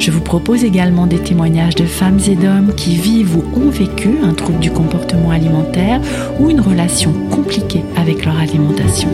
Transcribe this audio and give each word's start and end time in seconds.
Je 0.00 0.10
vous 0.10 0.22
propose 0.22 0.64
également 0.64 1.06
des 1.06 1.18
témoignages 1.18 1.74
de 1.74 1.84
femmes 1.84 2.20
et 2.26 2.34
d'hommes 2.34 2.74
qui 2.74 2.96
vivent 2.96 3.36
ou 3.36 3.44
ont 3.54 3.68
vécu 3.68 4.08
un 4.22 4.32
trouble 4.32 4.58
du 4.58 4.70
comportement 4.70 5.30
alimentaire 5.30 6.00
ou 6.40 6.48
une 6.48 6.62
relation 6.62 7.12
compliquée 7.30 7.82
avec 7.96 8.24
leur 8.24 8.38
alimentation. 8.38 9.10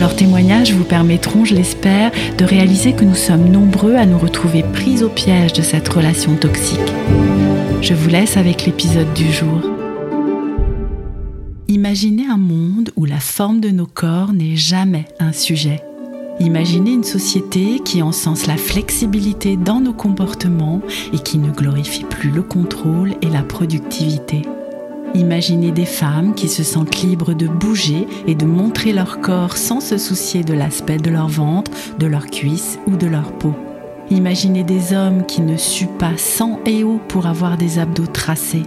Leurs 0.00 0.16
témoignages 0.16 0.72
vous 0.72 0.84
permettront, 0.84 1.44
je 1.44 1.54
l'espère, 1.54 2.10
de 2.38 2.44
réaliser 2.46 2.94
que 2.94 3.04
nous 3.04 3.14
sommes 3.14 3.50
nombreux 3.50 3.96
à 3.96 4.06
nous 4.06 4.18
retrouver 4.18 4.62
pris 4.62 5.04
au 5.04 5.10
piège 5.10 5.52
de 5.52 5.60
cette 5.60 5.88
relation 5.90 6.36
toxique. 6.36 6.80
Je 7.82 7.92
vous 7.92 8.08
laisse 8.08 8.38
avec 8.38 8.64
l'épisode 8.64 9.12
du 9.12 9.30
jour. 9.30 9.60
Imaginez 11.68 12.24
un 12.30 12.38
monde 12.38 12.92
où 12.96 13.04
la 13.04 13.20
forme 13.20 13.60
de 13.60 13.68
nos 13.68 13.86
corps 13.86 14.32
n'est 14.32 14.56
jamais 14.56 15.04
un 15.20 15.32
sujet. 15.32 15.82
Imaginez 16.40 16.92
une 16.92 17.04
société 17.04 17.78
qui 17.84 18.02
encense 18.02 18.46
la 18.46 18.56
flexibilité 18.56 19.56
dans 19.56 19.80
nos 19.80 19.92
comportements 19.92 20.80
et 21.12 21.18
qui 21.18 21.38
ne 21.38 21.50
glorifie 21.50 22.04
plus 22.04 22.30
le 22.30 22.42
contrôle 22.42 23.14
et 23.22 23.28
la 23.28 23.42
productivité. 23.42 24.42
Imaginez 25.14 25.70
des 25.70 25.86
femmes 25.86 26.34
qui 26.34 26.48
se 26.48 26.64
sentent 26.64 27.02
libres 27.02 27.34
de 27.34 27.46
bouger 27.46 28.08
et 28.26 28.34
de 28.34 28.46
montrer 28.46 28.92
leur 28.92 29.20
corps 29.20 29.56
sans 29.56 29.78
se 29.78 29.96
soucier 29.96 30.42
de 30.42 30.54
l'aspect 30.54 30.96
de 30.96 31.10
leur 31.10 31.28
ventre, 31.28 31.70
de 32.00 32.06
leurs 32.06 32.26
cuisses 32.26 32.80
ou 32.88 32.96
de 32.96 33.06
leur 33.06 33.32
peau. 33.32 33.54
Imaginez 34.10 34.64
des 34.64 34.92
hommes 34.92 35.24
qui 35.24 35.40
ne 35.40 35.56
suent 35.56 35.86
pas 35.86 36.16
sang 36.16 36.58
et 36.66 36.82
eau 36.82 37.00
pour 37.08 37.26
avoir 37.26 37.56
des 37.56 37.78
abdos 37.78 38.08
tracés. 38.08 38.64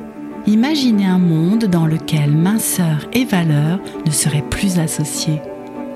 Imaginez 0.47 1.05
un 1.05 1.19
monde 1.19 1.65
dans 1.65 1.85
lequel 1.85 2.31
minceur 2.31 3.09
et 3.11 3.25
valeur 3.25 3.79
ne 4.05 4.11
seraient 4.11 4.45
plus 4.49 4.79
associées. 4.79 5.41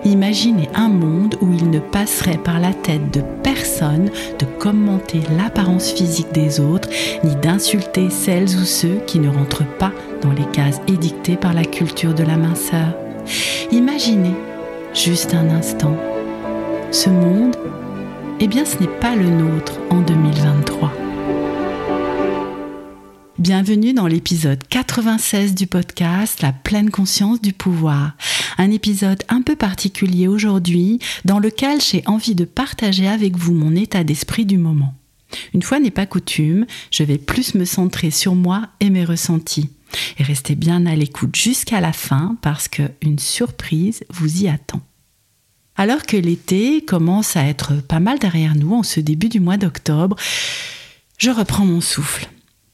Imaginez 0.03 0.67
un 0.73 0.89
monde 0.89 1.35
où 1.41 1.53
il 1.53 1.69
ne 1.69 1.79
passerait 1.79 2.39
par 2.39 2.59
la 2.59 2.73
tête 2.73 3.13
de 3.13 3.21
personne 3.43 4.09
de 4.39 4.45
commenter 4.45 5.21
l'apparence 5.37 5.91
physique 5.91 6.31
des 6.33 6.59
autres, 6.59 6.89
ni 7.23 7.35
d'insulter 7.35 8.09
celles 8.09 8.55
ou 8.57 8.65
ceux 8.65 8.99
qui 9.05 9.19
ne 9.19 9.29
rentrent 9.29 9.67
pas 9.77 9.91
dans 10.23 10.31
les 10.31 10.45
cases 10.53 10.81
édictées 10.87 11.35
par 11.35 11.53
la 11.53 11.65
culture 11.65 12.15
de 12.15 12.23
la 12.23 12.35
minceur. 12.35 12.95
Imaginez, 13.71 14.33
juste 14.95 15.35
un 15.35 15.49
instant, 15.49 15.95
ce 16.91 17.11
monde, 17.11 17.55
eh 18.39 18.47
bien 18.47 18.65
ce 18.65 18.79
n'est 18.79 18.99
pas 18.99 19.15
le 19.15 19.29
nôtre 19.29 19.73
en 19.91 20.01
2023. 20.01 20.91
Bienvenue 23.37 23.93
dans 23.93 24.07
l'épisode 24.07 24.63
96 24.67 25.55
du 25.55 25.67
podcast 25.67 26.41
La 26.41 26.53
pleine 26.53 26.89
conscience 26.89 27.41
du 27.41 27.53
pouvoir. 27.53 28.13
Un 28.61 28.69
épisode 28.69 29.23
un 29.27 29.41
peu 29.41 29.55
particulier 29.55 30.27
aujourd'hui 30.27 30.99
dans 31.25 31.39
lequel 31.39 31.81
j'ai 31.81 32.03
envie 32.05 32.35
de 32.35 32.45
partager 32.45 33.07
avec 33.07 33.35
vous 33.35 33.55
mon 33.55 33.75
état 33.75 34.03
d'esprit 34.03 34.45
du 34.45 34.59
moment. 34.59 34.93
Une 35.55 35.63
fois 35.63 35.79
n'est 35.79 35.89
pas 35.89 36.05
coutume, 36.05 36.67
je 36.91 37.01
vais 37.01 37.17
plus 37.17 37.55
me 37.55 37.65
centrer 37.65 38.11
sur 38.11 38.35
moi 38.35 38.67
et 38.79 38.91
mes 38.91 39.03
ressentis. 39.03 39.71
Et 40.19 40.23
restez 40.23 40.53
bien 40.53 40.85
à 40.85 40.95
l'écoute 40.95 41.35
jusqu'à 41.35 41.81
la 41.81 41.91
fin 41.91 42.37
parce 42.43 42.67
qu'une 42.67 43.17
surprise 43.17 44.03
vous 44.11 44.43
y 44.43 44.47
attend. 44.47 44.81
Alors 45.75 46.03
que 46.03 46.17
l'été 46.17 46.85
commence 46.85 47.35
à 47.35 47.45
être 47.45 47.81
pas 47.81 47.99
mal 47.99 48.19
derrière 48.19 48.53
nous 48.53 48.75
en 48.75 48.83
ce 48.83 48.99
début 48.99 49.29
du 49.29 49.39
mois 49.39 49.57
d'octobre, 49.57 50.17
je 51.17 51.31
reprends 51.31 51.65
mon 51.65 51.81
souffle. 51.81 52.29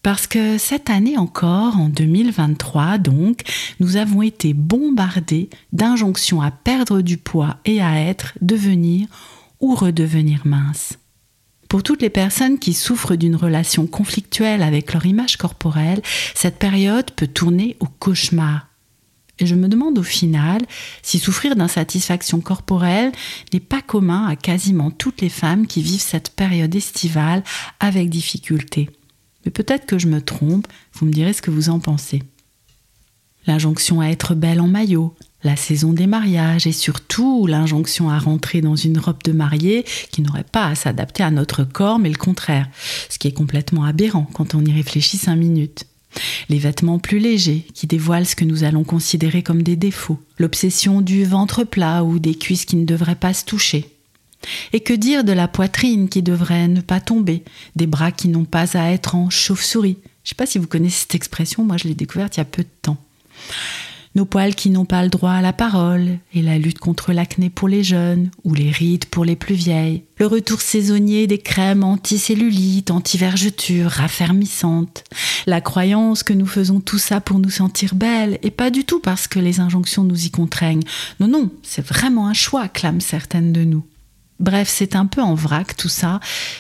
Parce 0.08 0.26
que 0.26 0.58
cette 0.58 0.90
année 0.90 1.18
encore, 1.18 1.76
en 1.76 1.90
2023 1.90 2.98
donc, 2.98 3.42
nous 3.82 3.98
avons 3.98 4.22
été 4.22 4.54
bombardés 4.54 5.50
d'injonctions 5.74 6.42
à 6.42 6.50
perdre 6.50 7.02
du 7.02 7.18
poids 7.18 7.58
et 7.66 7.82
à 7.82 8.00
être, 8.00 8.32
devenir 8.40 9.10
ou 9.60 9.76
redevenir 9.76 10.44
mince. 10.46 10.98
Pour 11.68 11.84
toutes 11.84 12.02
les 12.02 12.10
personnes 12.10 12.58
qui 12.58 12.74
souffrent 12.74 13.18
d'une 13.18 13.36
relation 13.36 13.86
conflictuelle 13.86 14.64
avec 14.64 14.94
leur 14.94 15.06
image 15.06 15.36
corporelle, 15.36 16.02
cette 16.36 16.58
période 16.58 17.12
peut 17.12 17.28
tourner 17.28 17.76
au 17.82 17.88
cauchemar. 17.88 18.66
Et 19.40 19.46
je 19.46 19.56
me 19.56 19.68
demande 19.68 20.00
au 20.00 20.04
final 20.04 20.62
si 21.02 21.20
souffrir 21.20 21.58
d'insatisfaction 21.58 22.40
corporelle 22.40 23.12
n'est 23.52 23.60
pas 23.60 23.82
commun 23.82 24.26
à 24.26 24.38
quasiment 24.38 24.90
toutes 24.90 25.20
les 25.20 25.28
femmes 25.28 25.68
qui 25.68 25.82
vivent 25.82 26.00
cette 26.00 26.30
période 26.30 26.74
estivale 26.74 27.44
avec 27.82 28.10
difficulté. 28.10 28.90
Mais 29.48 29.52
peut-être 29.52 29.86
que 29.86 29.98
je 29.98 30.08
me 30.08 30.20
trompe, 30.20 30.68
vous 30.92 31.06
me 31.06 31.12
direz 31.14 31.32
ce 31.32 31.42
que 31.42 31.52
vous 31.52 31.70
en 31.70 31.80
pensez. 31.80 32.22
L'injonction 33.46 34.02
à 34.02 34.08
être 34.08 34.36
belle 34.36 34.60
en 34.60 34.68
maillot, 34.68 35.16
la 35.42 35.56
saison 35.56 35.94
des 35.94 36.06
mariages 36.06 36.68
et 36.68 36.74
surtout 36.74 37.48
l'injonction 37.48 38.10
à 38.10 38.20
rentrer 38.20 38.60
dans 38.60 38.76
une 38.76 39.00
robe 39.00 39.24
de 39.24 39.32
mariée 39.32 39.86
qui 40.12 40.22
n'aurait 40.22 40.44
pas 40.44 40.66
à 40.66 40.76
s'adapter 40.76 41.24
à 41.24 41.32
notre 41.32 41.64
corps 41.64 41.98
mais 41.98 42.10
le 42.10 42.18
contraire, 42.18 42.68
ce 43.08 43.20
qui 43.20 43.30
est 43.30 43.32
complètement 43.32 43.86
aberrant 43.86 44.28
quand 44.34 44.54
on 44.54 44.66
y 44.66 44.74
réfléchit 44.74 45.16
cinq 45.16 45.38
minutes. 45.38 45.86
Les 46.50 46.60
vêtements 46.60 47.00
plus 47.00 47.20
légers 47.20 47.66
qui 47.74 47.88
dévoilent 47.88 48.26
ce 48.26 48.36
que 48.36 48.44
nous 48.44 48.66
allons 48.66 48.84
considérer 48.84 49.44
comme 49.44 49.64
des 49.64 49.78
défauts, 49.78 50.20
l'obsession 50.40 51.00
du 51.00 51.24
ventre 51.24 51.64
plat 51.64 52.04
ou 52.04 52.20
des 52.20 52.36
cuisses 52.36 52.66
qui 52.66 52.76
ne 52.76 52.86
devraient 52.86 53.16
pas 53.16 53.34
se 53.34 53.46
toucher, 53.46 53.97
et 54.74 54.80
que 54.80 54.94
dire 54.94 55.24
de 55.24 55.32
la 55.32 55.48
poitrine 55.48 56.10
qui 56.10 56.22
devrait 56.22 56.68
ne 56.68 56.82
pas 56.82 57.00
tomber, 57.00 57.44
des 57.76 57.88
bras 57.88 58.12
qui 58.12 58.28
n'ont 58.28 58.46
pas 58.46 58.78
à 58.78 58.92
être 58.92 59.16
en 59.16 59.30
chauve-souris? 59.30 59.98
Je 60.24 60.28
ne 60.28 60.30
sais 60.30 60.36
pas 60.36 60.46
si 60.46 60.58
vous 60.58 60.68
connaissez 60.68 61.02
cette 61.02 61.16
expression, 61.16 61.64
moi 61.64 61.78
je 61.78 61.88
l'ai 61.88 61.94
découverte 61.94 62.38
il 62.38 62.40
y 62.40 62.42
a 62.42 62.46
peu 62.46 62.64
de 62.64 62.70
temps. 62.82 62.98
Nos 64.18 64.26
poils 64.26 64.56
qui 64.56 64.72
n'ont 64.72 64.86
pas 64.86 65.04
le 65.04 65.10
droit 65.10 65.34
à 65.34 65.44
la 65.44 65.54
parole, 65.54 66.18
et 66.34 66.42
la 66.42 66.58
lutte 66.58 66.80
contre 66.80 67.14
l'acné 67.14 67.52
pour 67.52 67.68
les 67.68 67.84
jeunes, 67.84 68.32
ou 68.44 68.56
les 68.56 68.72
rides 68.72 69.06
pour 69.06 69.24
les 69.24 69.36
plus 69.36 69.54
vieilles. 69.54 70.02
Le 70.18 70.26
retour 70.26 70.60
saisonnier 70.60 71.28
des 71.28 71.38
crèmes 71.38 71.84
anticellulites, 71.84 72.90
anti-vergetures, 72.90 73.92
raffermissantes. 73.92 75.04
La 75.46 75.62
croyance 75.62 76.24
que 76.24 76.34
nous 76.34 76.48
faisons 76.48 76.80
tout 76.80 76.98
ça 76.98 77.22
pour 77.22 77.38
nous 77.38 77.52
sentir 77.52 77.94
belles, 77.94 78.40
et 78.42 78.50
pas 78.50 78.72
du 78.72 78.86
tout 78.86 79.00
parce 79.00 79.28
que 79.28 79.38
les 79.38 79.60
injonctions 79.60 80.04
nous 80.04 80.26
y 80.26 80.32
contraignent. 80.32 80.84
Non, 81.20 81.28
non, 81.28 81.52
c'est 81.62 81.86
vraiment 81.86 82.28
un 82.28 82.34
choix, 82.34 82.68
clament 82.70 83.02
certaines 83.02 83.54
de 83.54 83.66
nous. 83.66 83.86
Bref, 84.40 84.70
c'est 84.70 84.96
un 84.96 85.06
peu 85.06 85.22
en 85.22 85.34
vrac 85.34 85.76
tout 85.76 85.90
ça, 85.90 86.20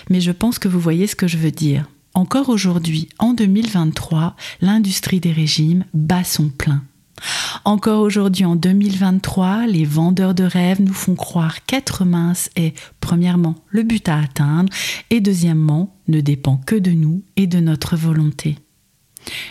mais 0.09 0.21
je 0.21 0.31
pense 0.31 0.59
que 0.59 0.67
vous 0.67 0.79
voyez 0.79 1.07
ce 1.07 1.15
que 1.15 1.27
je 1.27 1.38
veux 1.38 1.51
dire. 1.51 1.85
Encore 2.13 2.49
aujourd'hui, 2.49 3.09
en 3.19 3.33
2023, 3.33 4.35
l'industrie 4.61 5.19
des 5.19 5.31
régimes 5.31 5.85
bat 5.93 6.23
son 6.23 6.49
plein. 6.49 6.83
Encore 7.65 8.01
aujourd'hui, 8.01 8.45
en 8.45 8.55
2023, 8.55 9.67
les 9.67 9.85
vendeurs 9.85 10.33
de 10.33 10.43
rêves 10.43 10.81
nous 10.81 10.93
font 10.93 11.15
croire 11.15 11.65
qu'être 11.65 12.05
mince 12.05 12.49
est, 12.55 12.75
premièrement, 13.01 13.55
le 13.69 13.83
but 13.83 14.07
à 14.09 14.19
atteindre, 14.19 14.71
et 15.09 15.21
deuxièmement, 15.21 15.95
ne 16.07 16.21
dépend 16.21 16.57
que 16.57 16.75
de 16.75 16.91
nous 16.91 17.23
et 17.35 17.47
de 17.47 17.59
notre 17.59 17.95
volonté. 17.95 18.57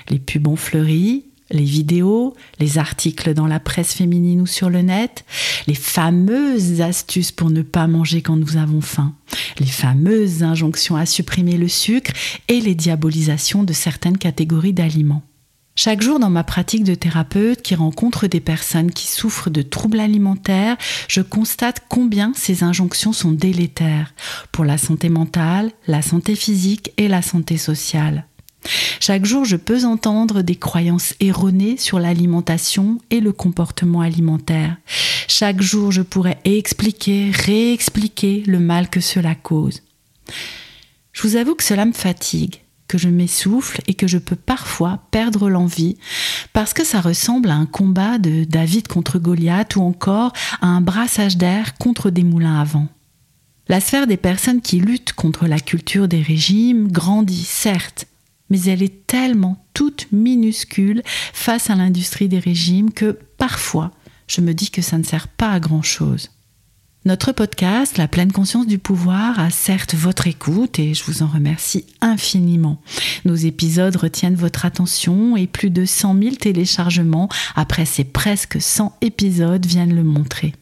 Les 0.08 0.19
pubs 0.19 0.48
ont 0.48 0.56
fleuri, 0.56 1.25
les 1.50 1.64
vidéos, 1.64 2.34
les 2.58 2.78
articles 2.78 3.34
dans 3.34 3.46
la 3.46 3.60
presse 3.60 3.94
féminine 3.94 4.40
ou 4.40 4.46
sur 4.46 4.70
le 4.70 4.82
net, 4.82 5.24
les 5.66 5.74
fameuses 5.74 6.80
astuces 6.80 7.32
pour 7.32 7.50
ne 7.50 7.62
pas 7.62 7.86
manger 7.86 8.22
quand 8.22 8.36
nous 8.36 8.56
avons 8.56 8.80
faim, 8.80 9.14
les 9.58 9.66
fameuses 9.66 10.43
injonctions 10.43 10.96
à 10.96 11.06
supprimer 11.06 11.56
le 11.56 11.69
sucre 11.69 12.12
et 12.48 12.60
les 12.60 12.75
diabolisations 12.75 13.62
de 13.62 13.72
certaines 13.72 14.19
catégories 14.19 14.72
d'aliments. 14.72 15.22
Chaque 15.78 16.00
jour 16.00 16.19
dans 16.19 16.31
ma 16.31 16.43
pratique 16.43 16.84
de 16.84 16.94
thérapeute 16.94 17.60
qui 17.60 17.75
rencontre 17.75 18.26
des 18.26 18.40
personnes 18.40 18.90
qui 18.90 19.06
souffrent 19.06 19.50
de 19.50 19.60
troubles 19.60 20.00
alimentaires, 20.00 20.78
je 21.06 21.20
constate 21.20 21.82
combien 21.90 22.32
ces 22.34 22.64
injonctions 22.64 23.12
sont 23.12 23.32
délétères 23.32 24.14
pour 24.52 24.64
la 24.64 24.78
santé 24.78 25.10
mentale, 25.10 25.70
la 25.87 26.00
santé 26.00 26.34
physique 26.34 26.92
et 26.96 27.08
la 27.08 27.20
santé 27.20 27.58
sociale. 27.58 28.25
Chaque 29.00 29.24
jour, 29.24 29.44
je 29.44 29.56
peux 29.56 29.84
entendre 29.84 30.42
des 30.42 30.56
croyances 30.56 31.14
erronées 31.20 31.76
sur 31.76 31.98
l'alimentation 31.98 32.98
et 33.10 33.20
le 33.20 33.32
comportement 33.32 34.00
alimentaire. 34.00 34.76
Chaque 35.28 35.60
jour, 35.60 35.92
je 35.92 36.02
pourrais 36.02 36.38
expliquer, 36.44 37.30
réexpliquer 37.30 38.42
le 38.46 38.58
mal 38.58 38.88
que 38.88 39.00
cela 39.00 39.34
cause. 39.34 39.82
Je 41.12 41.22
vous 41.22 41.36
avoue 41.36 41.54
que 41.54 41.64
cela 41.64 41.84
me 41.84 41.92
fatigue, 41.92 42.62
que 42.88 42.98
je 42.98 43.08
m'essouffle 43.08 43.80
et 43.86 43.94
que 43.94 44.06
je 44.06 44.18
peux 44.18 44.36
parfois 44.36 45.00
perdre 45.10 45.48
l'envie 45.48 45.96
parce 46.52 46.72
que 46.72 46.84
ça 46.84 47.00
ressemble 47.00 47.50
à 47.50 47.54
un 47.54 47.66
combat 47.66 48.18
de 48.18 48.44
David 48.44 48.88
contre 48.88 49.18
Goliath 49.18 49.76
ou 49.76 49.82
encore 49.82 50.32
à 50.60 50.66
un 50.66 50.80
brassage 50.80 51.36
d'air 51.36 51.76
contre 51.78 52.10
des 52.10 52.24
moulins 52.24 52.60
à 52.60 52.64
vent. 52.64 52.88
La 53.68 53.80
sphère 53.80 54.06
des 54.06 54.16
personnes 54.16 54.60
qui 54.60 54.78
luttent 54.78 55.12
contre 55.12 55.46
la 55.46 55.58
culture 55.58 56.06
des 56.06 56.22
régimes 56.22 56.90
grandit, 56.92 57.44
certes, 57.44 58.06
mais 58.50 58.62
elle 58.62 58.82
est 58.82 59.06
tellement 59.06 59.64
toute 59.75 60.08
minuscule 60.12 61.02
face 61.32 61.70
à 61.70 61.75
l'industrie 61.75 62.28
des 62.28 62.38
régimes 62.38 62.93
que 62.93 63.19
parfois 63.38 63.93
je 64.28 64.40
me 64.40 64.54
dis 64.54 64.70
que 64.70 64.82
ça 64.82 64.98
ne 64.98 65.04
sert 65.04 65.28
pas 65.28 65.50
à 65.50 65.60
grand-chose. 65.60 66.31
Notre 67.04 67.31
podcast, 67.31 67.98
La 67.98 68.08
pleine 68.08 68.32
conscience 68.32 68.66
du 68.66 68.78
pouvoir, 68.78 69.38
a 69.38 69.50
certes 69.50 69.94
votre 69.94 70.26
écoute 70.26 70.81
et 70.81 70.93
je 70.93 71.04
vous 71.04 71.22
en 71.22 71.28
remercie 71.28 71.87
infiniment. 72.00 72.82
Nos 73.25 73.37
épisodes 73.37 73.94
retiennent 73.94 74.34
votre 74.34 74.64
attention 74.64 75.37
et 75.37 75.46
plus 75.46 75.70
de 75.70 75.84
100 75.84 76.20
000 76.20 76.34
téléchargements 76.34 77.28
après 77.54 77.84
ces 77.84 78.02
presque 78.02 78.60
100 78.60 78.99
épisodes 79.02 79.64
viennent 79.64 79.94
le 79.94 80.02
montrer. 80.02 80.52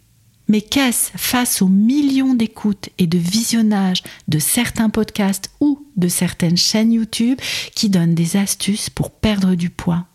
Mais 0.54 0.60
qu'est-ce 0.60 1.10
face 1.16 1.62
aux 1.62 1.68
millions 1.68 2.32
d'écoutes 2.32 2.90
et 2.98 3.08
de 3.08 3.18
visionnages 3.18 4.04
de 4.28 4.38
certains 4.38 4.88
podcasts 4.88 5.50
ou 5.58 5.84
de 5.96 6.06
certaines 6.06 6.56
chaînes 6.56 6.92
YouTube 6.92 7.40
qui 7.74 7.90
donnent 7.90 8.14
des 8.14 8.36
astuces 8.36 8.88
pour 8.88 9.10
perdre 9.10 9.56
du 9.56 9.68
poids? 9.68 10.06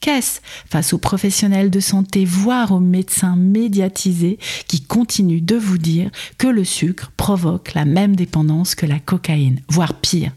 Qu'est-ce 0.00 0.42
face 0.70 0.92
aux 0.92 0.98
professionnels 0.98 1.70
de 1.70 1.80
santé, 1.80 2.26
voire 2.26 2.72
aux 2.72 2.78
médecins 2.78 3.36
médiatisés 3.36 4.38
qui 4.68 4.82
continuent 4.82 5.42
de 5.42 5.56
vous 5.56 5.78
dire 5.78 6.10
que 6.36 6.46
le 6.46 6.64
sucre 6.64 7.10
provoque 7.16 7.72
la 7.72 7.86
même 7.86 8.16
dépendance 8.16 8.74
que 8.74 8.84
la 8.84 8.98
cocaïne, 8.98 9.62
voire 9.70 9.94
pire? 9.94 10.32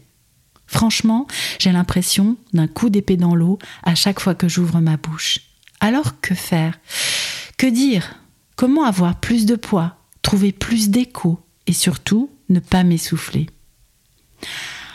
Franchement, 0.66 1.26
j'ai 1.58 1.72
l'impression 1.72 2.38
d'un 2.54 2.66
coup 2.66 2.88
d'épée 2.88 3.18
dans 3.18 3.34
l'eau 3.34 3.58
à 3.82 3.94
chaque 3.94 4.20
fois 4.20 4.34
que 4.34 4.48
j'ouvre 4.48 4.80
ma 4.80 4.96
bouche. 4.96 5.40
Alors 5.80 6.18
que 6.22 6.34
faire? 6.34 6.80
Que 7.58 7.66
dire? 7.66 8.14
Comment 8.58 8.82
avoir 8.82 9.14
plus 9.14 9.46
de 9.46 9.54
poids, 9.54 9.94
trouver 10.20 10.50
plus 10.50 10.90
d'écho 10.90 11.38
et 11.68 11.72
surtout 11.72 12.28
ne 12.48 12.58
pas 12.58 12.82
m'essouffler? 12.82 13.46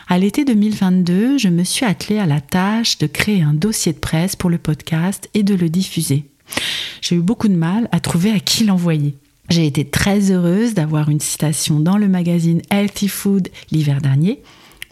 À 0.06 0.18
l'été 0.18 0.44
2022, 0.44 1.38
je 1.38 1.48
me 1.48 1.64
suis 1.64 1.86
attelée 1.86 2.18
à 2.18 2.26
la 2.26 2.42
tâche 2.42 2.98
de 2.98 3.06
créer 3.06 3.40
un 3.40 3.54
dossier 3.54 3.94
de 3.94 3.98
presse 3.98 4.36
pour 4.36 4.50
le 4.50 4.58
podcast 4.58 5.30
et 5.32 5.42
de 5.42 5.54
le 5.54 5.70
diffuser. 5.70 6.28
J'ai 7.00 7.16
eu 7.16 7.22
beaucoup 7.22 7.48
de 7.48 7.54
mal 7.54 7.88
à 7.90 8.00
trouver 8.00 8.32
à 8.32 8.38
qui 8.38 8.64
l'envoyer. 8.64 9.16
J'ai 9.48 9.64
été 9.64 9.86
très 9.86 10.30
heureuse 10.30 10.74
d'avoir 10.74 11.08
une 11.08 11.20
citation 11.20 11.80
dans 11.80 11.96
le 11.96 12.06
magazine 12.06 12.60
Healthy 12.68 13.08
Food 13.08 13.48
l'hiver 13.70 14.02
dernier. 14.02 14.42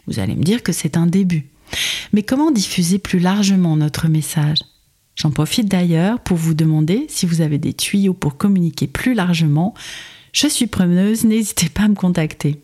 Vous 0.07 0.17
allez 0.17 0.33
me 0.33 0.41
dire 0.41 0.63
que 0.63 0.71
c'est 0.71 0.97
un 0.97 1.05
début. 1.05 1.45
Mais 2.11 2.23
comment 2.23 2.49
diffuser 2.49 2.97
plus 2.97 3.19
largement 3.19 3.77
notre 3.77 4.07
message? 4.07 4.57
J'en 5.15 5.31
profite 5.31 5.69
d'ailleurs 5.69 6.19
pour 6.19 6.37
vous 6.37 6.53
demander 6.53 7.05
si 7.07 7.25
vous 7.25 7.41
avez 7.41 7.57
des 7.57 7.73
tuyaux 7.73 8.13
pour 8.13 8.37
communiquer 8.37 8.87
plus 8.87 9.13
largement. 9.13 9.73
Je 10.31 10.47
suis 10.47 10.67
preneuse, 10.67 11.23
n'hésitez 11.23 11.69
pas 11.69 11.83
à 11.83 11.87
me 11.87 11.95
contacter. 11.95 12.61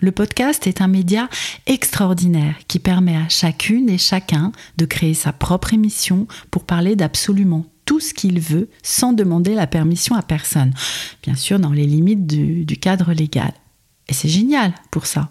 Le 0.00 0.12
podcast 0.12 0.66
est 0.68 0.80
un 0.80 0.86
média 0.86 1.28
extraordinaire 1.66 2.54
qui 2.68 2.78
permet 2.78 3.16
à 3.16 3.28
chacune 3.28 3.90
et 3.90 3.98
chacun 3.98 4.52
de 4.76 4.84
créer 4.84 5.14
sa 5.14 5.32
propre 5.32 5.74
émission 5.74 6.28
pour 6.52 6.64
parler 6.64 6.94
d'absolument 6.94 7.66
tout 7.84 7.98
ce 7.98 8.14
qu'il 8.14 8.38
veut 8.38 8.68
sans 8.82 9.12
demander 9.12 9.54
la 9.54 9.66
permission 9.66 10.14
à 10.14 10.22
personne, 10.22 10.72
bien 11.22 11.34
sûr 11.34 11.58
dans 11.58 11.72
les 11.72 11.86
limites 11.86 12.26
du, 12.26 12.76
cadre 12.76 13.12
légal. 13.12 13.52
Et 14.08 14.14
c'est 14.14 14.28
génial 14.28 14.72
pour 14.90 15.06
ça. 15.06 15.30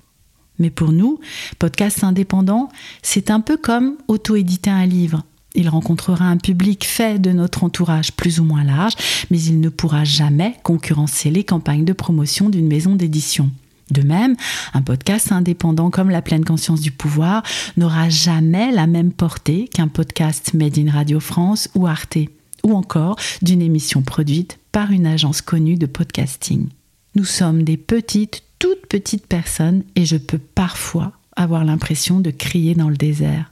Mais 0.59 0.69
pour 0.69 0.91
nous, 0.91 1.19
podcast 1.59 2.03
indépendant, 2.03 2.69
c'est 3.03 3.31
un 3.31 3.39
peu 3.41 3.57
comme 3.57 3.95
auto-éditer 4.07 4.71
un 4.71 4.85
livre. 4.85 5.23
Il 5.57 5.69
rencontrera 5.69 6.25
un 6.25 6.37
public 6.37 6.85
fait 6.85 7.19
de 7.19 7.31
notre 7.31 7.63
entourage 7.63 8.13
plus 8.13 8.39
ou 8.39 8.43
moins 8.43 8.63
large, 8.63 8.93
mais 9.31 9.41
il 9.41 9.59
ne 9.59 9.69
pourra 9.69 10.03
jamais 10.03 10.55
concurrencer 10.61 11.31
les 11.31 11.43
campagnes 11.43 11.83
de 11.83 11.93
promotion 11.93 12.49
d'une 12.49 12.67
maison 12.67 12.95
d'édition. 12.95 13.49
De 13.89 14.03
même, 14.03 14.35
un 14.75 14.83
podcast 14.83 15.31
indépendant 15.31 15.89
comme 15.89 16.11
La 16.11 16.21
pleine 16.21 16.45
conscience 16.45 16.79
du 16.79 16.91
pouvoir 16.91 17.41
n'aura 17.75 18.07
jamais 18.09 18.71
la 18.71 18.85
même 18.85 19.11
portée 19.11 19.67
qu'un 19.67 19.87
podcast 19.87 20.53
Made 20.53 20.77
in 20.77 20.91
Radio 20.91 21.19
France 21.19 21.69
ou 21.73 21.87
Arte, 21.87 22.19
ou 22.63 22.75
encore 22.75 23.15
d'une 23.41 23.63
émission 23.63 24.03
produite 24.03 24.59
par 24.71 24.91
une 24.91 25.07
agence 25.07 25.41
connue 25.41 25.77
de 25.77 25.87
podcasting. 25.87 26.67
Nous 27.15 27.25
sommes 27.25 27.63
des 27.63 27.77
petites, 27.77 28.43
toutes 28.59 28.85
petites 28.87 29.25
personnes 29.25 29.83
et 29.95 30.05
je 30.05 30.17
peux 30.17 30.37
parfois 30.37 31.13
avoir 31.35 31.65
l'impression 31.65 32.19
de 32.19 32.29
crier 32.29 32.75
dans 32.75 32.89
le 32.89 32.97
désert. 32.97 33.51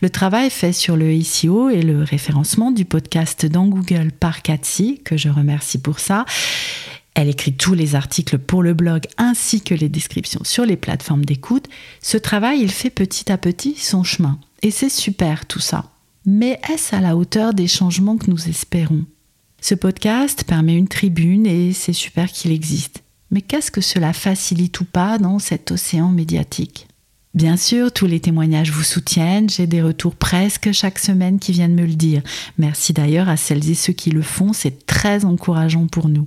Le 0.00 0.10
travail 0.10 0.50
fait 0.50 0.72
sur 0.72 0.96
le 0.96 1.22
SEO 1.22 1.70
et 1.70 1.82
le 1.82 2.02
référencement 2.02 2.70
du 2.70 2.84
podcast 2.84 3.46
dans 3.46 3.66
Google 3.66 4.12
par 4.12 4.42
Cathy, 4.42 5.00
que 5.04 5.16
je 5.16 5.28
remercie 5.28 5.78
pour 5.78 5.98
ça. 5.98 6.24
Elle 7.14 7.28
écrit 7.28 7.52
tous 7.52 7.74
les 7.74 7.96
articles 7.96 8.38
pour 8.38 8.62
le 8.62 8.74
blog 8.74 9.06
ainsi 9.16 9.60
que 9.60 9.74
les 9.74 9.88
descriptions 9.88 10.44
sur 10.44 10.64
les 10.64 10.76
plateformes 10.76 11.24
d'écoute. 11.24 11.66
Ce 12.00 12.16
travail, 12.16 12.60
il 12.60 12.70
fait 12.70 12.90
petit 12.90 13.32
à 13.32 13.38
petit 13.38 13.74
son 13.76 14.04
chemin. 14.04 14.38
Et 14.62 14.70
c'est 14.70 14.88
super 14.88 15.46
tout 15.46 15.60
ça. 15.60 15.90
Mais 16.26 16.60
est-ce 16.72 16.94
à 16.94 17.00
la 17.00 17.16
hauteur 17.16 17.54
des 17.54 17.66
changements 17.66 18.18
que 18.18 18.30
nous 18.30 18.48
espérons? 18.48 19.04
Ce 19.60 19.74
podcast 19.74 20.44
permet 20.44 20.76
une 20.76 20.88
tribune 20.88 21.46
et 21.46 21.72
c'est 21.72 21.92
super 21.92 22.30
qu'il 22.30 22.52
existe. 22.52 23.02
Mais 23.30 23.42
qu'est-ce 23.42 23.70
que 23.70 23.80
cela 23.80 24.12
facilite 24.12 24.80
ou 24.80 24.84
pas 24.84 25.18
dans 25.18 25.38
cet 25.38 25.72
océan 25.72 26.10
médiatique? 26.10 26.87
Bien 27.34 27.56
sûr, 27.56 27.92
tous 27.92 28.06
les 28.06 28.20
témoignages 28.20 28.72
vous 28.72 28.82
soutiennent, 28.82 29.50
j'ai 29.50 29.66
des 29.66 29.82
retours 29.82 30.14
presque 30.14 30.72
chaque 30.72 30.98
semaine 30.98 31.38
qui 31.38 31.52
viennent 31.52 31.74
me 31.74 31.86
le 31.86 31.94
dire. 31.94 32.22
Merci 32.56 32.92
d'ailleurs 32.92 33.28
à 33.28 33.36
celles 33.36 33.70
et 33.70 33.74
ceux 33.74 33.92
qui 33.92 34.10
le 34.10 34.22
font, 34.22 34.52
c'est 34.52 34.86
très 34.86 35.24
encourageant 35.24 35.86
pour 35.86 36.08
nous. 36.08 36.26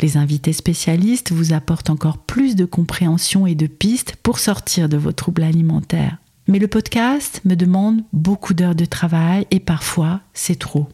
Les 0.00 0.16
invités 0.16 0.52
spécialistes 0.52 1.30
vous 1.30 1.52
apportent 1.52 1.90
encore 1.90 2.18
plus 2.18 2.56
de 2.56 2.64
compréhension 2.64 3.46
et 3.46 3.54
de 3.54 3.66
pistes 3.66 4.16
pour 4.22 4.38
sortir 4.38 4.88
de 4.88 4.96
vos 4.96 5.12
troubles 5.12 5.42
alimentaires. 5.42 6.16
Mais 6.48 6.58
le 6.58 6.68
podcast 6.68 7.42
me 7.44 7.54
demande 7.54 8.02
beaucoup 8.12 8.54
d'heures 8.54 8.74
de 8.74 8.86
travail 8.86 9.46
et 9.50 9.60
parfois 9.60 10.20
c'est 10.34 10.58
trop. 10.58 10.88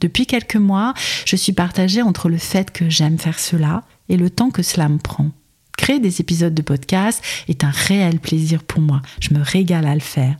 Depuis 0.00 0.26
quelques 0.26 0.56
mois, 0.56 0.94
je 1.24 1.36
suis 1.36 1.52
partagée 1.52 2.02
entre 2.02 2.28
le 2.28 2.38
fait 2.38 2.70
que 2.70 2.90
j'aime 2.90 3.18
faire 3.18 3.38
cela 3.38 3.84
et 4.08 4.16
le 4.16 4.30
temps 4.30 4.50
que 4.50 4.62
cela 4.62 4.88
me 4.88 4.98
prend. 4.98 5.30
Créer 5.76 6.00
des 6.00 6.20
épisodes 6.20 6.54
de 6.54 6.62
podcast 6.62 7.22
est 7.48 7.64
un 7.64 7.70
réel 7.70 8.18
plaisir 8.18 8.62
pour 8.62 8.80
moi. 8.80 9.02
Je 9.20 9.34
me 9.34 9.42
régale 9.42 9.86
à 9.86 9.94
le 9.94 10.00
faire. 10.00 10.36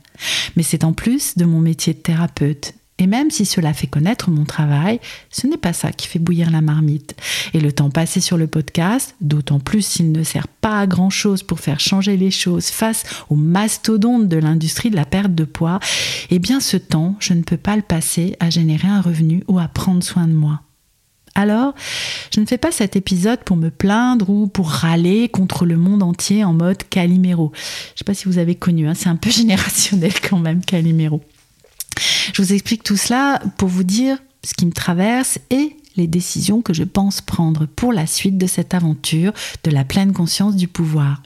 Mais 0.55 0.63
c'est 0.63 0.83
en 0.83 0.93
plus 0.93 1.37
de 1.37 1.45
mon 1.45 1.59
métier 1.59 1.93
de 1.93 1.99
thérapeute. 1.99 2.73
Et 2.99 3.07
même 3.07 3.29
si 3.29 3.45
cela 3.45 3.73
fait 3.73 3.87
connaître 3.87 4.31
mon 4.31 4.43
travail, 4.43 4.99
ce 5.29 5.45
n'est 5.45 5.57
pas 5.57 5.73
ça 5.73 5.91
qui 5.91 6.07
fait 6.07 6.19
bouillir 6.19 6.49
la 6.49 6.61
marmite. 6.61 7.15
Et 7.53 7.59
le 7.59 7.71
temps 7.71 7.91
passé 7.91 8.19
sur 8.21 8.37
le 8.37 8.47
podcast, 8.47 9.15
d'autant 9.21 9.59
plus 9.59 9.85
s'il 9.85 10.11
ne 10.11 10.23
sert 10.23 10.47
pas 10.47 10.79
à 10.79 10.87
grand 10.87 11.11
chose 11.11 11.43
pour 11.43 11.59
faire 11.59 11.79
changer 11.79 12.17
les 12.17 12.31
choses 12.31 12.67
face 12.67 13.03
aux 13.29 13.35
mastodontes 13.35 14.27
de 14.27 14.37
l'industrie 14.37 14.89
de 14.89 14.95
la 14.95 15.05
perte 15.05 15.35
de 15.35 15.43
poids, 15.43 15.79
eh 16.31 16.39
bien 16.39 16.59
ce 16.59 16.77
temps, 16.77 17.15
je 17.19 17.33
ne 17.33 17.43
peux 17.43 17.57
pas 17.57 17.75
le 17.75 17.83
passer 17.83 18.35
à 18.39 18.49
générer 18.49 18.87
un 18.87 19.01
revenu 19.01 19.43
ou 19.47 19.59
à 19.59 19.67
prendre 19.67 20.03
soin 20.03 20.27
de 20.27 20.33
moi. 20.33 20.61
Alors, 21.37 21.75
je 22.33 22.39
ne 22.39 22.47
fais 22.47 22.57
pas 22.57 22.71
cet 22.71 22.95
épisode 22.95 23.41
pour 23.43 23.57
me 23.57 23.69
plaindre 23.69 24.27
ou 24.27 24.47
pour 24.47 24.69
râler 24.71 25.29
contre 25.29 25.67
le 25.67 25.77
monde 25.77 26.01
entier 26.01 26.43
en 26.43 26.51
mode 26.51 26.83
Calimero. 26.89 27.51
Je 27.53 27.59
ne 27.93 27.97
sais 27.97 28.03
pas 28.05 28.15
si 28.15 28.25
vous 28.25 28.39
avez 28.39 28.55
connu, 28.55 28.87
hein, 28.87 28.95
c'est 28.95 29.07
un 29.07 29.15
peu 29.15 29.29
générationnel 29.31 30.13
quand 30.27 30.39
même, 30.39 30.65
Calimero. 30.65 31.21
Je 32.33 32.41
vous 32.41 32.53
explique 32.53 32.81
tout 32.81 32.97
cela 32.97 33.39
pour 33.57 33.69
vous 33.69 33.83
dire 33.83 34.17
ce 34.43 34.55
qui 34.55 34.65
me 34.65 34.71
traverse 34.71 35.37
et 35.51 35.77
les 35.95 36.07
décisions 36.07 36.63
que 36.63 36.73
je 36.73 36.83
pense 36.83 37.21
prendre 37.21 37.67
pour 37.67 37.93
la 37.93 38.07
suite 38.07 38.39
de 38.39 38.47
cette 38.47 38.73
aventure 38.73 39.31
de 39.63 39.69
la 39.69 39.85
pleine 39.85 40.13
conscience 40.13 40.55
du 40.55 40.67
pouvoir. 40.67 41.21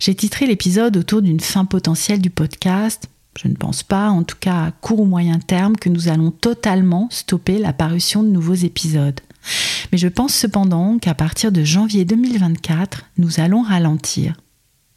J'ai 0.00 0.14
titré 0.14 0.46
l'épisode 0.46 0.96
autour 0.96 1.20
d'une 1.20 1.40
fin 1.40 1.66
potentielle 1.66 2.22
du 2.22 2.30
podcast. 2.30 3.06
Je 3.38 3.48
ne 3.48 3.54
pense 3.54 3.82
pas, 3.82 4.08
en 4.08 4.22
tout 4.22 4.36
cas 4.40 4.64
à 4.64 4.70
court 4.70 5.00
ou 5.00 5.04
moyen 5.04 5.38
terme, 5.38 5.76
que 5.76 5.90
nous 5.90 6.08
allons 6.08 6.30
totalement 6.30 7.08
stopper 7.10 7.58
l'apparition 7.58 8.22
de 8.22 8.28
nouveaux 8.28 8.54
épisodes. 8.54 9.20
Mais 9.92 9.98
je 9.98 10.08
pense 10.08 10.34
cependant 10.34 10.98
qu'à 10.98 11.14
partir 11.14 11.52
de 11.52 11.64
janvier 11.64 12.04
2024, 12.04 13.04
nous 13.18 13.40
allons 13.40 13.62
ralentir. 13.62 14.34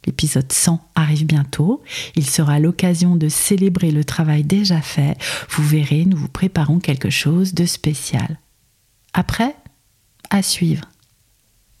L'épisode 0.06 0.50
100 0.50 0.80
arrive 0.94 1.26
bientôt. 1.26 1.82
Il 2.16 2.26
sera 2.26 2.58
l'occasion 2.58 3.16
de 3.16 3.28
célébrer 3.28 3.90
le 3.90 4.04
travail 4.04 4.44
déjà 4.44 4.80
fait. 4.80 5.16
Vous 5.50 5.62
verrez, 5.62 6.04
nous 6.06 6.16
vous 6.16 6.28
préparons 6.28 6.78
quelque 6.78 7.10
chose 7.10 7.52
de 7.52 7.66
spécial. 7.66 8.38
Après, 9.12 9.54
à 10.30 10.42
suivre. 10.42 10.84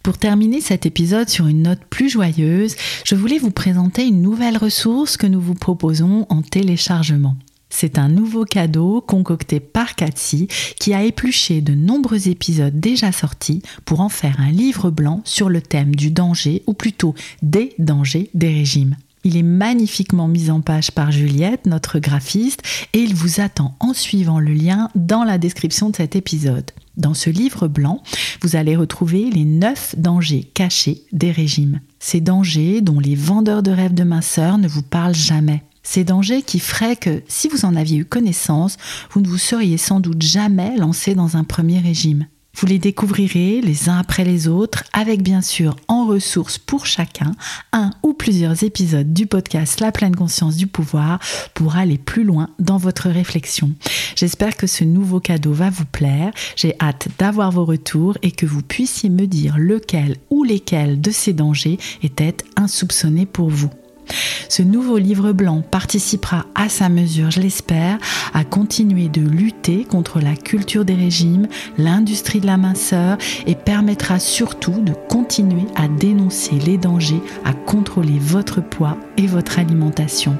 Pour 0.02 0.18
terminer 0.18 0.60
cet 0.60 0.86
épisode 0.86 1.28
sur 1.28 1.46
une 1.46 1.62
note 1.62 1.84
plus 1.90 2.08
joyeuse, 2.08 2.74
je 3.04 3.14
voulais 3.14 3.38
vous 3.38 3.50
présenter 3.50 4.06
une 4.06 4.22
nouvelle 4.22 4.56
ressource 4.56 5.16
que 5.16 5.26
nous 5.26 5.40
vous 5.40 5.54
proposons 5.54 6.26
en 6.30 6.42
téléchargement. 6.42 7.36
C'est 7.70 7.98
un 7.98 8.08
nouveau 8.08 8.44
cadeau 8.44 9.00
concocté 9.00 9.60
par 9.60 9.94
Cathy 9.94 10.48
qui 10.78 10.92
a 10.92 11.04
épluché 11.04 11.60
de 11.60 11.74
nombreux 11.74 12.28
épisodes 12.28 12.78
déjà 12.78 13.12
sortis 13.12 13.62
pour 13.84 14.00
en 14.00 14.08
faire 14.08 14.40
un 14.40 14.50
livre 14.50 14.90
blanc 14.90 15.22
sur 15.24 15.48
le 15.48 15.62
thème 15.62 15.94
du 15.94 16.10
danger 16.10 16.62
ou 16.66 16.74
plutôt 16.74 17.14
des 17.42 17.72
dangers 17.78 18.28
des 18.34 18.52
régimes. 18.52 18.96
Il 19.22 19.36
est 19.36 19.42
magnifiquement 19.42 20.28
mis 20.28 20.50
en 20.50 20.62
page 20.62 20.92
par 20.92 21.12
Juliette, 21.12 21.66
notre 21.66 21.98
graphiste, 21.98 22.62
et 22.94 23.00
il 23.00 23.14
vous 23.14 23.40
attend 23.40 23.76
en 23.78 23.92
suivant 23.92 24.38
le 24.38 24.54
lien 24.54 24.88
dans 24.94 25.24
la 25.24 25.36
description 25.36 25.90
de 25.90 25.96
cet 25.96 26.16
épisode. 26.16 26.70
Dans 26.96 27.14
ce 27.14 27.28
livre 27.28 27.68
blanc, 27.68 28.02
vous 28.40 28.56
allez 28.56 28.76
retrouver 28.76 29.30
les 29.30 29.44
9 29.44 29.96
dangers 29.98 30.50
cachés 30.54 31.02
des 31.12 31.30
régimes. 31.30 31.80
Ces 31.98 32.20
dangers 32.20 32.80
dont 32.80 32.98
les 32.98 33.14
vendeurs 33.14 33.62
de 33.62 33.70
rêves 33.70 33.94
de 33.94 34.04
minceur 34.04 34.56
ne 34.56 34.68
vous 34.68 34.82
parlent 34.82 35.14
jamais. 35.14 35.62
Ces 35.82 36.04
dangers 36.04 36.42
qui 36.42 36.60
feraient 36.60 36.96
que, 36.96 37.22
si 37.28 37.48
vous 37.48 37.64
en 37.64 37.76
aviez 37.76 37.98
eu 37.98 38.04
connaissance, 38.04 38.76
vous 39.10 39.20
ne 39.20 39.28
vous 39.28 39.38
seriez 39.38 39.78
sans 39.78 40.00
doute 40.00 40.22
jamais 40.22 40.76
lancé 40.76 41.14
dans 41.14 41.36
un 41.36 41.44
premier 41.44 41.78
régime. 41.78 42.26
Vous 42.56 42.66
les 42.66 42.78
découvrirez 42.78 43.60
les 43.60 43.88
uns 43.88 43.96
après 43.96 44.24
les 44.24 44.48
autres, 44.48 44.84
avec 44.92 45.22
bien 45.22 45.40
sûr 45.40 45.76
en 45.88 46.04
ressources 46.04 46.58
pour 46.58 46.84
chacun 46.84 47.32
un 47.72 47.90
ou 48.02 48.12
plusieurs 48.12 48.64
épisodes 48.64 49.12
du 49.12 49.26
podcast 49.26 49.80
La 49.80 49.92
pleine 49.92 50.16
conscience 50.16 50.56
du 50.56 50.66
pouvoir 50.66 51.20
pour 51.54 51.76
aller 51.76 51.96
plus 51.96 52.24
loin 52.24 52.50
dans 52.58 52.76
votre 52.76 53.08
réflexion. 53.08 53.70
J'espère 54.16 54.56
que 54.56 54.66
ce 54.66 54.84
nouveau 54.84 55.20
cadeau 55.20 55.52
va 55.52 55.70
vous 55.70 55.86
plaire. 55.86 56.32
J'ai 56.56 56.74
hâte 56.80 57.08
d'avoir 57.18 57.50
vos 57.52 57.64
retours 57.64 58.18
et 58.22 58.32
que 58.32 58.46
vous 58.46 58.62
puissiez 58.62 59.08
me 59.08 59.26
dire 59.26 59.56
lequel 59.56 60.16
ou 60.28 60.44
lesquels 60.44 61.00
de 61.00 61.12
ces 61.12 61.32
dangers 61.32 61.78
étaient 62.02 62.36
insoupçonnés 62.56 63.26
pour 63.26 63.48
vous. 63.48 63.70
Ce 64.48 64.62
nouveau 64.62 64.98
livre 64.98 65.32
blanc 65.32 65.62
participera 65.68 66.46
à 66.54 66.68
sa 66.68 66.88
mesure, 66.88 67.30
je 67.30 67.40
l'espère, 67.40 67.98
à 68.34 68.44
continuer 68.44 69.08
de 69.08 69.20
lutter 69.20 69.84
contre 69.84 70.20
la 70.20 70.34
culture 70.34 70.84
des 70.84 70.94
régimes, 70.94 71.48
l'industrie 71.78 72.40
de 72.40 72.46
la 72.46 72.56
minceur 72.56 73.16
et 73.46 73.54
permettra 73.54 74.18
surtout 74.18 74.80
de 74.82 74.92
continuer 75.08 75.66
à 75.76 75.88
dénoncer 75.88 76.56
les 76.66 76.78
dangers, 76.78 77.22
à 77.44 77.52
contrôler 77.52 78.18
votre 78.18 78.60
poids 78.60 78.96
et 79.16 79.26
votre 79.26 79.58
alimentation. 79.58 80.36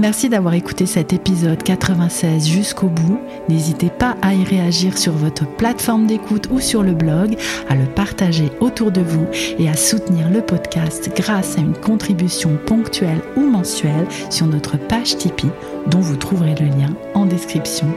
Merci 0.00 0.28
d'avoir 0.28 0.54
écouté 0.54 0.86
cet 0.86 1.12
épisode 1.12 1.60
96 1.60 2.46
jusqu'au 2.46 2.86
bout. 2.86 3.18
N'hésitez 3.48 3.90
pas 3.90 4.16
à 4.22 4.32
y 4.32 4.44
réagir 4.44 4.96
sur 4.96 5.12
votre 5.12 5.44
plateforme 5.44 6.06
d'écoute 6.06 6.46
ou 6.52 6.60
sur 6.60 6.84
le 6.84 6.92
blog, 6.92 7.36
à 7.68 7.74
le 7.74 7.84
partager 7.84 8.52
autour 8.60 8.92
de 8.92 9.00
vous 9.00 9.26
et 9.58 9.68
à 9.68 9.74
soutenir 9.74 10.30
le 10.30 10.40
podcast 10.40 11.10
grâce 11.16 11.58
à 11.58 11.62
une 11.62 11.76
contribution 11.76 12.56
ponctuelle 12.64 13.22
ou 13.36 13.40
mensuelle 13.40 14.06
sur 14.30 14.46
notre 14.46 14.76
page 14.76 15.16
Tipeee 15.16 15.50
dont 15.88 16.00
vous 16.00 16.16
trouverez 16.16 16.54
le 16.60 16.66
lien 16.66 16.94
en 17.14 17.26
description. 17.26 17.88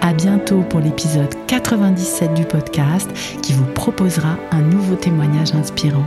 À 0.00 0.14
bientôt 0.14 0.62
pour 0.62 0.80
l'épisode 0.80 1.32
97 1.46 2.34
du 2.34 2.44
podcast 2.44 3.08
qui 3.40 3.52
vous 3.52 3.66
proposera 3.66 4.36
un 4.50 4.62
nouveau 4.62 4.96
témoignage 4.96 5.54
inspirant. 5.54 6.06